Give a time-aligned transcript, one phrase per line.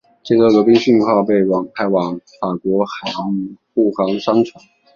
[0.23, 1.35] 接着罗宾逊号被
[1.75, 4.59] 派往法国海域护航商船。